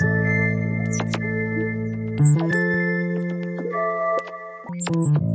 [0.00, 0.10] Thank
[4.94, 5.27] you.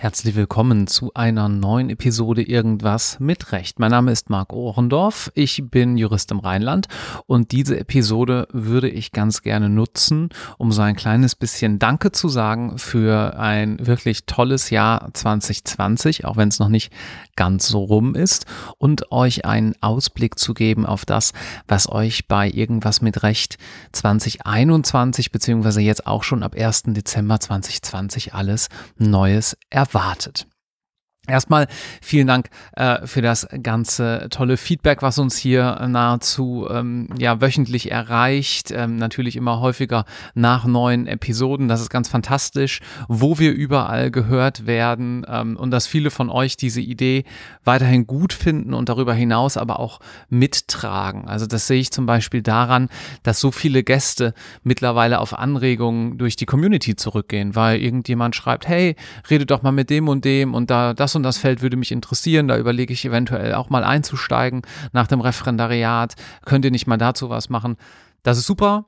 [0.00, 3.80] Herzlich willkommen zu einer neuen Episode Irgendwas mit Recht.
[3.80, 6.86] Mein Name ist Marc Ohrendorf, ich bin Jurist im Rheinland
[7.26, 12.28] und diese Episode würde ich ganz gerne nutzen, um so ein kleines bisschen Danke zu
[12.28, 16.92] sagen für ein wirklich tolles Jahr 2020, auch wenn es noch nicht
[17.34, 18.46] ganz so rum ist
[18.78, 21.32] und euch einen Ausblick zu geben auf das,
[21.66, 23.58] was euch bei Irgendwas mit Recht
[23.90, 26.84] 2021 beziehungsweise jetzt auch schon ab 1.
[26.86, 30.46] Dezember 2020 alles Neues erwartet erwartet.
[31.28, 31.66] Erstmal
[32.00, 37.90] vielen Dank äh, für das ganze tolle Feedback, was uns hier nahezu ähm, ja wöchentlich
[37.90, 38.70] erreicht.
[38.70, 41.68] Ähm, natürlich immer häufiger nach neuen Episoden.
[41.68, 46.56] Das ist ganz fantastisch, wo wir überall gehört werden ähm, und dass viele von euch
[46.56, 47.24] diese Idee
[47.62, 51.28] weiterhin gut finden und darüber hinaus aber auch mittragen.
[51.28, 52.88] Also das sehe ich zum Beispiel daran,
[53.22, 54.32] dass so viele Gäste
[54.62, 58.96] mittlerweile auf Anregungen durch die Community zurückgehen, weil irgendjemand schreibt, hey,
[59.28, 61.92] rede doch mal mit dem und dem und da das und das Feld würde mich
[61.92, 66.14] interessieren, da überlege ich eventuell auch mal einzusteigen nach dem Referendariat.
[66.44, 67.76] Könnt ihr nicht mal dazu was machen?
[68.22, 68.86] Das ist super.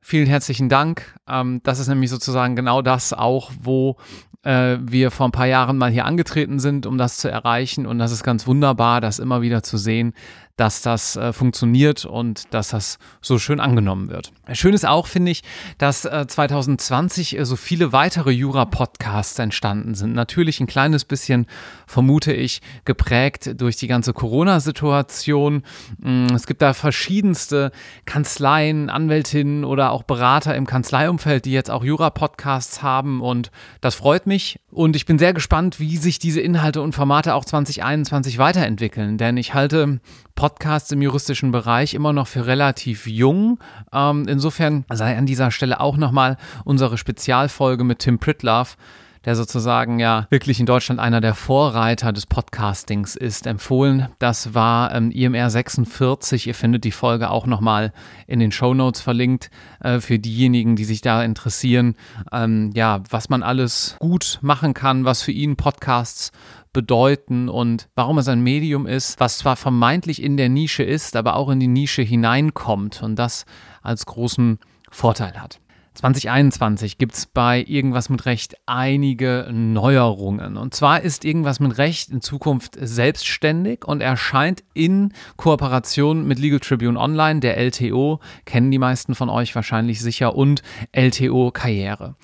[0.00, 1.14] Vielen herzlichen Dank.
[1.26, 3.96] Ähm, das ist nämlich sozusagen genau das auch, wo
[4.42, 7.86] äh, wir vor ein paar Jahren mal hier angetreten sind, um das zu erreichen.
[7.86, 10.12] Und das ist ganz wunderbar, das immer wieder zu sehen,
[10.56, 14.32] dass das äh, funktioniert und dass das so schön angenommen wird.
[14.52, 15.42] Schön ist auch, finde ich,
[15.78, 20.12] dass äh, 2020 äh, so viele weitere Jura-Podcasts entstanden sind.
[20.14, 21.46] Natürlich ein kleines bisschen,
[21.88, 25.64] vermute ich, geprägt durch die ganze Corona-Situation.
[25.98, 27.72] Mm, es gibt da verschiedenste
[28.04, 34.28] Kanzleien, Anwältinnen oder auch Berater im Kanzleiumfeld, die jetzt auch Jura-Podcasts haben und das freut
[34.28, 34.60] mich.
[34.70, 39.36] Und ich bin sehr gespannt, wie sich diese Inhalte und Formate auch 2021 weiterentwickeln, denn
[39.36, 40.00] ich halte
[40.34, 43.58] Podcasts im juristischen Bereich immer noch für relativ jung.
[43.92, 48.76] Ähm, insofern sei an dieser Stelle auch nochmal unsere Spezialfolge mit Tim Pritlove
[49.24, 54.08] der sozusagen ja wirklich in Deutschland einer der Vorreiter des Podcastings ist, empfohlen.
[54.18, 56.46] Das war ähm, IMR 46.
[56.46, 57.92] Ihr findet die Folge auch nochmal
[58.26, 61.94] in den Show Notes verlinkt äh, für diejenigen, die sich da interessieren.
[62.32, 66.30] Ähm, ja, was man alles gut machen kann, was für ihn Podcasts
[66.72, 71.36] bedeuten und warum es ein Medium ist, was zwar vermeintlich in der Nische ist, aber
[71.36, 73.46] auch in die Nische hineinkommt und das
[73.80, 74.58] als großen
[74.90, 75.60] Vorteil hat.
[75.94, 80.56] 2021 gibt es bei Irgendwas mit Recht einige Neuerungen.
[80.56, 86.58] Und zwar ist Irgendwas mit Recht in Zukunft selbstständig und erscheint in Kooperation mit Legal
[86.58, 90.62] Tribune Online, der LTO, kennen die meisten von euch wahrscheinlich sicher, und
[90.92, 92.16] LTO Karriere.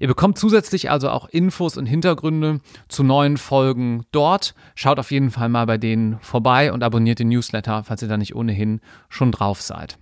[0.00, 4.54] Ihr bekommt zusätzlich also auch Infos und Hintergründe zu neuen Folgen dort.
[4.74, 8.16] Schaut auf jeden Fall mal bei denen vorbei und abonniert den Newsletter, falls ihr da
[8.16, 9.98] nicht ohnehin schon drauf seid.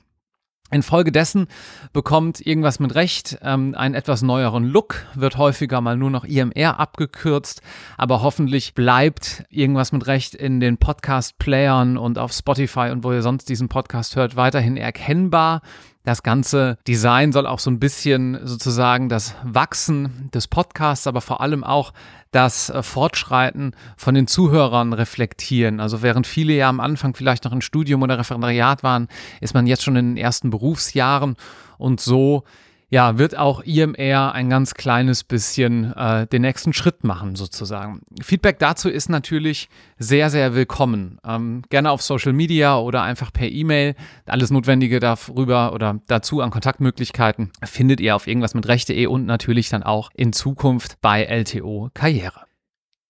[0.70, 1.46] Infolgedessen
[1.92, 6.80] bekommt irgendwas mit Recht ähm, einen etwas neueren Look, wird häufiger mal nur noch IMR
[6.80, 7.62] abgekürzt,
[7.96, 13.22] aber hoffentlich bleibt irgendwas mit Recht in den Podcast-Playern und auf Spotify und wo ihr
[13.22, 15.62] sonst diesen Podcast hört, weiterhin erkennbar.
[16.06, 21.40] Das ganze Design soll auch so ein bisschen sozusagen das Wachsen des Podcasts, aber vor
[21.40, 21.92] allem auch
[22.30, 25.80] das äh, Fortschreiten von den Zuhörern reflektieren.
[25.80, 29.08] Also während viele ja am Anfang vielleicht noch im Studium oder Referendariat waren,
[29.40, 31.34] ist man jetzt schon in den ersten Berufsjahren
[31.76, 32.44] und so
[32.88, 38.02] ja, wird auch IMR ein ganz kleines bisschen äh, den nächsten Schritt machen, sozusagen.
[38.22, 41.18] Feedback dazu ist natürlich sehr, sehr willkommen.
[41.24, 43.96] Ähm, gerne auf Social Media oder einfach per E-Mail.
[44.24, 49.68] Alles Notwendige darüber oder dazu an Kontaktmöglichkeiten findet ihr auf irgendwas mit Rechte.de und natürlich
[49.68, 52.45] dann auch in Zukunft bei LTO Karriere.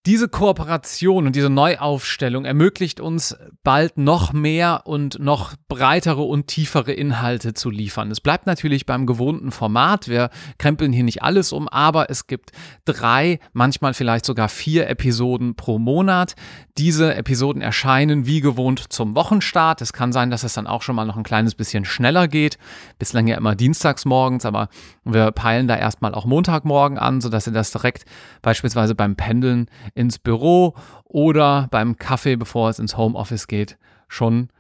[0.07, 6.93] Diese Kooperation und diese Neuaufstellung ermöglicht uns bald noch mehr und noch breitere und tiefere
[6.93, 8.13] Inhalte zu liefern.
[8.13, 10.07] Es bleibt natürlich beim gewohnten Format.
[10.07, 12.53] Wir krempeln hier nicht alles um, aber es gibt
[12.85, 16.37] drei, manchmal vielleicht sogar vier Episoden pro Monat.
[16.79, 19.83] Diese Episoden erscheinen wie gewohnt zum Wochenstart.
[19.83, 22.59] Es kann sein, dass es dann auch schon mal noch ein kleines bisschen schneller geht.
[23.01, 24.69] Bislang ja immer dienstags morgens, aber
[25.03, 28.05] wir peilen da erstmal auch Montagmorgen an, sodass ihr das direkt
[28.41, 33.79] beispielsweise beim Pendeln ins Büro oder beim Kaffee, bevor es ins Homeoffice geht,
[34.09, 34.51] schon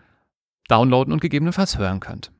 [0.69, 2.33] downloaden und gegebenenfalls hören könnt.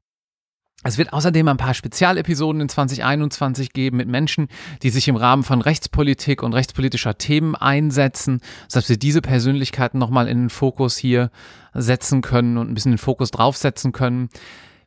[0.83, 4.49] Es wird außerdem ein paar Spezialepisoden in 2021 geben mit Menschen,
[4.83, 10.29] die sich im Rahmen von Rechtspolitik und rechtspolitischer Themen einsetzen, sodass wir diese Persönlichkeiten nochmal
[10.29, 11.31] in den Fokus hier
[11.75, 14.29] setzen können und ein bisschen den Fokus draufsetzen können.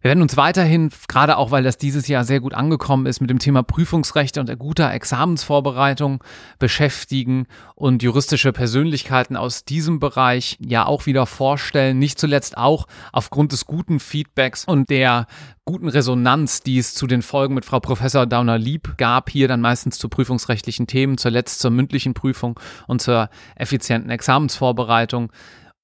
[0.02, 3.30] Wir werden uns weiterhin, gerade auch weil das dieses Jahr sehr gut angekommen ist, mit
[3.30, 6.24] dem Thema Prüfungsrechte und guter Examensvorbereitung
[6.58, 12.00] beschäftigen und juristische Persönlichkeiten aus diesem Bereich ja auch wieder vorstellen.
[12.00, 15.28] Nicht zuletzt auch aufgrund des guten Feedbacks und der
[15.66, 19.98] guten Resonanz, die es zu den Folgen mit Frau Professor Dauner-Lieb gab, hier dann meistens
[19.98, 22.58] zu prüfungsrechtlichen Themen, zuletzt zur mündlichen Prüfung
[22.88, 25.30] und zur effizienten Examensvorbereitung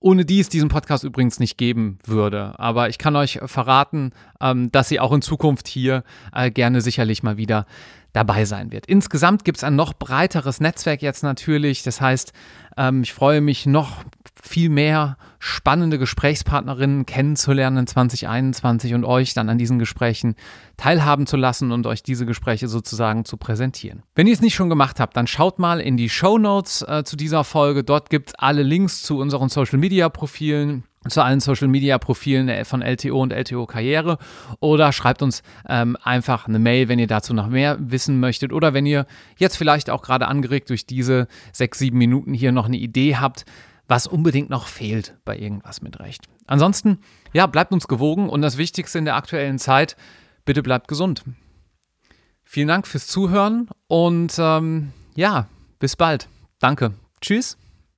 [0.06, 2.54] ohne die es diesen Podcast übrigens nicht geben würde.
[2.60, 7.24] Aber ich kann euch verraten, ähm, dass sie auch in Zukunft hier äh, gerne sicherlich
[7.24, 7.66] mal wieder
[8.14, 8.86] dabei sein wird.
[8.86, 11.82] Insgesamt gibt es ein noch breiteres Netzwerk jetzt natürlich.
[11.82, 12.34] Das heißt,
[12.78, 14.04] ähm, ich freue mich noch
[14.48, 20.36] viel mehr spannende Gesprächspartnerinnen kennenzulernen in 2021 und euch dann an diesen Gesprächen
[20.78, 24.04] teilhaben zu lassen und euch diese Gespräche sozusagen zu präsentieren.
[24.16, 27.04] Wenn ihr es nicht schon gemacht habt, dann schaut mal in die Show Notes äh,
[27.04, 27.84] zu dieser Folge.
[27.84, 32.66] Dort gibt es alle Links zu unseren Social Media Profilen zu allen Social Media Profilen
[32.66, 34.18] von LTO und LTO Karriere
[34.60, 38.74] oder schreibt uns ähm, einfach eine Mail, wenn ihr dazu noch mehr wissen möchtet oder
[38.74, 39.06] wenn ihr
[39.38, 43.46] jetzt vielleicht auch gerade angeregt durch diese sechs, sieben Minuten hier noch eine Idee habt,
[43.88, 46.28] was unbedingt noch fehlt bei irgendwas mit Recht.
[46.48, 47.00] Ansonsten,
[47.34, 49.96] ja, bleibt uns gewogen und das Wichtigste in der aktuellen Zeit,
[50.46, 51.24] bitte bleibt gesund.
[52.44, 55.48] Vielen Dank fürs Zuhören und ähm, ja,
[55.80, 56.28] bis bald.
[56.60, 56.94] Danke.
[57.22, 57.58] Tschüss.